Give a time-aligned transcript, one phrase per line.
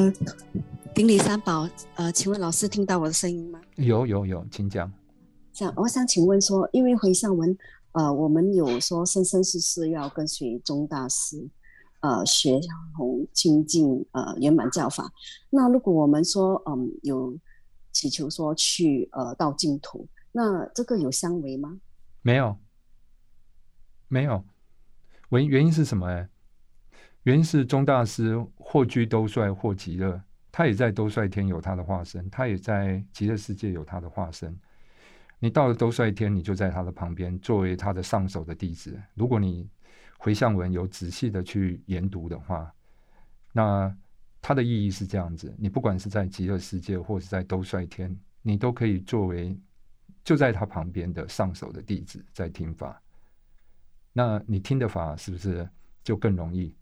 [0.00, 0.10] 呃，
[0.94, 3.60] 顶礼三宝，呃，请问老师听到我的声音吗？
[3.76, 4.90] 有有有，请讲。
[5.52, 7.54] 想，我想请问说，因为回向文，
[7.92, 11.46] 呃，我们有说生生世世要跟随宗大师，
[12.00, 12.58] 呃，学
[12.96, 15.12] 弘清净，呃，圆满教法。
[15.50, 17.36] 那如果我们说，嗯，有
[17.92, 21.78] 祈求说去呃到净土，那这个有相违吗？
[22.22, 22.56] 没有，
[24.08, 24.42] 没有。
[25.28, 26.06] 原原因是什么？
[26.06, 26.26] 哎，
[27.24, 30.20] 原因是宗大师或居兜率或极乐，
[30.50, 34.58] 他也在兜率天有他的化身，他也在极乐世界有他的化身。
[35.38, 39.00] 你到了兜率天，你就在他的旁边，作为他的上首的弟子。
[39.14, 39.68] 如果你
[40.18, 42.70] 回向文有仔细的去研读的话，
[43.52, 43.94] 那
[44.42, 49.58] 它的意义是这样子：你不管是在极乐世界，或是在兜率天，你都可以作为
[50.24, 53.00] 就在他旁边的上首的弟子在听法。
[54.12, 55.68] 那你听的法是不是
[56.02, 56.74] 就更容易？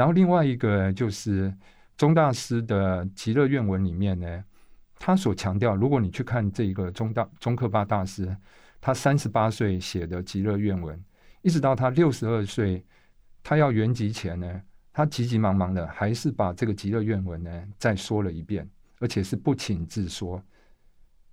[0.00, 1.54] 然后另外一个就是
[1.98, 4.44] 宗大师的极乐愿文里面呢。
[4.98, 8.34] 他所强调，如果你去看这个中大中克巴大师，
[8.80, 10.98] 他三十八岁写的极乐愿文，
[11.42, 12.82] 一直到他六十二岁，
[13.42, 18.66] 他要圆寂前呢，他急急忙忙的还是把这个极乐愿文呢再说了一遍，
[19.00, 20.42] 而且是不请自说。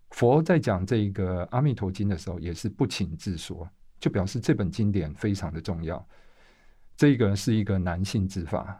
[0.09, 3.65] 佛在讲这个阿弥陀经的时候，也是不请自说，
[3.97, 6.05] 就表示这本经典非常的重要。
[6.97, 8.77] 这个是一个男性之法，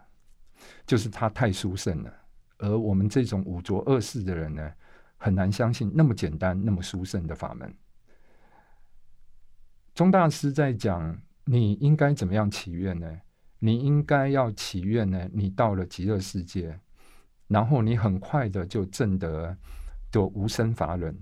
[0.87, 2.11] 就是他太殊胜了。
[2.57, 4.73] 而我们这种五浊恶世的人呢，
[5.17, 7.71] 很难相信那么简单、那么殊胜的法门。
[9.93, 13.21] 钟大师在讲，你应该怎么样祈愿呢？
[13.59, 16.79] 你应该要祈愿呢，你到了极乐世界，
[17.47, 19.55] 然后你很快的就证得
[20.11, 21.15] 的无生法忍，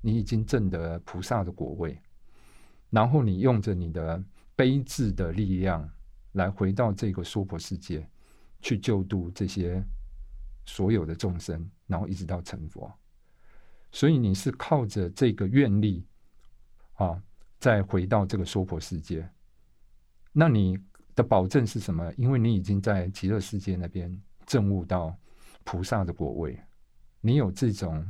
[0.00, 2.00] 你已经证得菩萨的果位，
[2.90, 4.22] 然后你用着你的
[4.54, 5.88] 悲智的力量，
[6.32, 8.08] 来回到这个娑婆世界，
[8.60, 9.82] 去救度这些。
[10.66, 12.92] 所有的众生，然后一直到成佛，
[13.90, 16.06] 所以你是靠着这个愿力
[16.92, 17.20] 啊，
[17.58, 19.28] 再回到这个娑婆世界。
[20.32, 20.78] 那你
[21.16, 22.12] 的保证是什么？
[22.16, 25.18] 因为你已经在极乐世界那边证悟到
[25.64, 26.56] 菩萨的果位，
[27.20, 28.08] 你有这种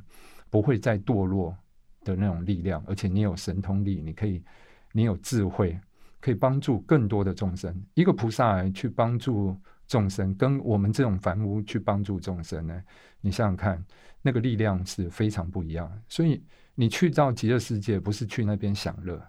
[0.50, 1.56] 不会再堕落
[2.02, 4.44] 的那种力量，而且你有神通力，你可以，
[4.92, 5.80] 你有智慧，
[6.20, 7.74] 可以帮助更多的众生。
[7.94, 9.56] 一个菩萨去帮助。
[9.90, 12.80] 众生跟我们这种凡夫去帮助众生呢？
[13.20, 13.84] 你想想看，
[14.22, 15.90] 那个力量是非常不一样。
[16.08, 16.40] 所以
[16.76, 19.20] 你去到极乐世界，不是去那边享乐，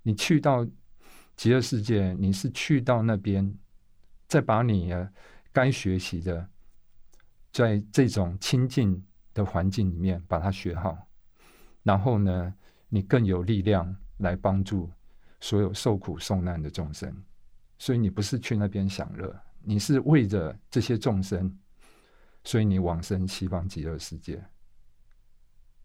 [0.00, 0.66] 你去到
[1.36, 3.54] 极乐世界，你是去到那边，
[4.26, 4.90] 再把你
[5.52, 6.48] 该学习的，
[7.52, 9.04] 在这种清净
[9.34, 10.96] 的环境里面把它学好，
[11.82, 12.54] 然后呢，
[12.88, 14.90] 你更有力量来帮助
[15.46, 17.14] 所有受苦受难的众生。
[17.78, 19.32] 所以你不是去那边享乐。
[19.62, 21.56] 你是为着这些众生，
[22.42, 24.44] 所以你往生西方极乐世界，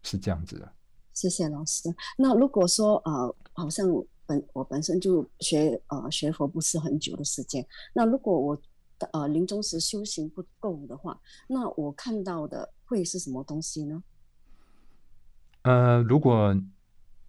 [0.02, 0.72] 是这样子的。
[1.12, 1.94] 谢谢老师。
[2.18, 3.86] 那如果说呃，好像
[4.26, 8.60] 本我本身就学呃学佛不是很久的时间，那如果我
[9.12, 14.02] 呃临终时修行不够的话，那我看到的会是什么东西呢？
[15.62, 16.60] 呃，如果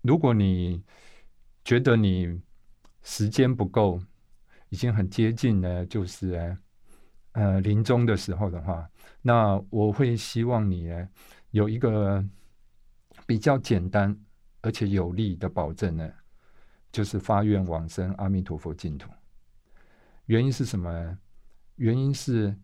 [0.01, 0.81] 如果你
[1.63, 2.41] 觉得你
[3.01, 4.01] 时间不够。
[4.69, 6.57] 已经很接近呢，就是
[7.33, 8.89] 呃临终的时候的话，
[9.21, 11.09] 那我会希望你呢
[11.51, 12.25] 有一个
[13.27, 14.19] 比较简单
[14.61, 16.11] 而且有力的保证呢，
[16.91, 19.11] 就是发愿往生阿弥陀佛净土。
[20.25, 21.15] 原因是什么？
[21.75, 22.57] 原因是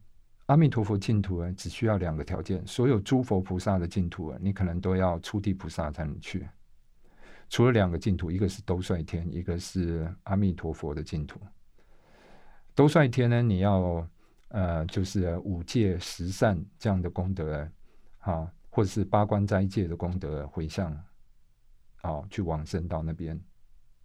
[0.47, 2.65] 阿弥陀佛净土啊，只需要两个条件。
[2.65, 6.49] 所有诸佛菩萨的净土啊，你可能都要出地菩萨才能去。
[7.49, 11.39] 除了两个净土，一个是兜率天，一个是阿弥陀佛的净土。
[12.75, 13.41] 兜率天呢？
[13.41, 14.07] 你要
[14.49, 17.69] 呃，就是五戒十善这样的功德，
[18.19, 20.91] 啊，或者是八关斋戒的功德回向，
[22.01, 23.39] 啊，去往生到那边，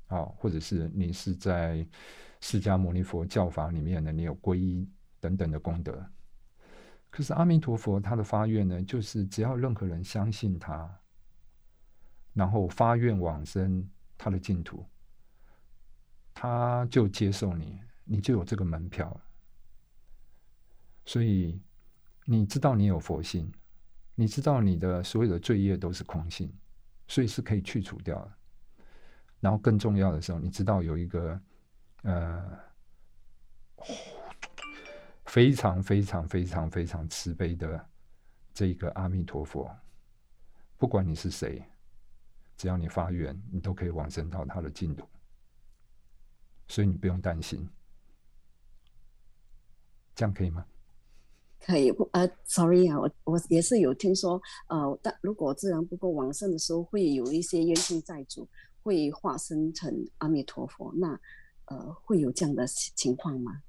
[0.08, 1.86] 啊，或者是你是在
[2.40, 4.88] 释迦牟尼佛教法里面呢，你有皈依
[5.20, 6.04] 等等的功德。
[7.10, 10.90] 可是阿弥陀佛他的发愿呢，就是只要任何人相信他，
[12.34, 13.88] 然后发愿往生
[14.18, 14.84] 他的净土，
[16.34, 17.80] 他就接受你。
[18.06, 19.18] 你就有这个门票，
[21.06, 21.58] 所以
[22.26, 23.50] 你知道你有佛性，
[24.14, 26.52] 你知道你的所有的罪业都是空性，
[27.08, 28.32] 所以是可以去除掉的。
[29.40, 31.40] 然后更重要的时候，你知道有一个
[32.02, 32.58] 呃
[35.24, 37.88] 非常非常非常非常慈悲的
[38.52, 39.74] 这个阿弥陀佛，
[40.76, 41.64] 不管你是谁，
[42.64, 45.06] 只要你发愿，你都可以往生到他的净土，
[46.66, 47.68] 所以你不用担心。
[50.14, 50.64] 这样可以吗？
[51.60, 51.90] 可以？
[52.12, 58.48] 呃，sorry 啊，我我也是有听说，呃，但如果自然不够往生的时候，会有一些冤亲债主
[58.82, 61.20] 会化身成阿弥陀佛，那
[61.66, 63.62] 呃，会有这样的情况吗？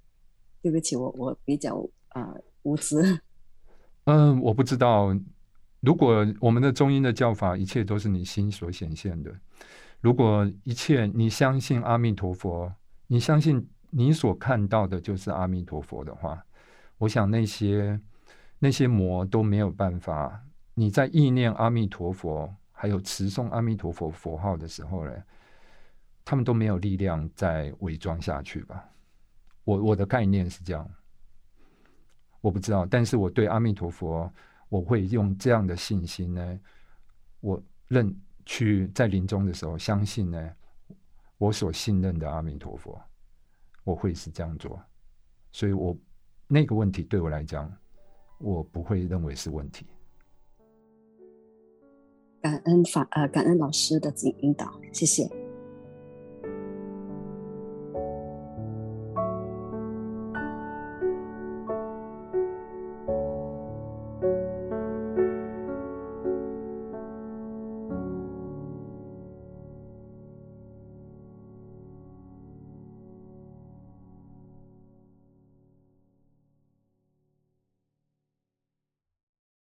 [0.62, 3.20] 对不起，我我比较呃无知。
[4.06, 5.14] 嗯，我不知道。
[5.86, 9.32] 如果我们的中医的教法，一切都是你心所显现的。
[10.02, 12.74] 如果一切你相信阿弥陀佛，
[13.06, 16.44] 你相信你所看到的就是阿弥陀佛的话，
[16.98, 18.00] 我想那些
[18.58, 20.44] 那些魔都没有办法。
[20.74, 25.12] 你在意念阿弥陀佛，还有持诵阿弥陀佛佛号的时候呢，
[26.26, 28.84] 他们都没有力量再伪装下去吧。
[29.64, 30.90] 我我的概念是这样，
[32.42, 34.34] 我不知道，但是我对阿弥陀佛。
[34.75, 36.60] 我会用这样的信心呢，
[37.39, 38.13] 我认
[38.45, 40.51] 去在临终的时候相信呢，
[41.38, 43.01] 我所信任的阿弥陀佛，
[43.86, 44.77] 我会是这样做，
[45.54, 45.98] 所以我
[46.45, 47.72] 那个问题对我来讲，
[48.38, 49.86] 我不会认为是问题。
[52.42, 55.45] 感恩法呃，感恩老师的指引导，谢谢。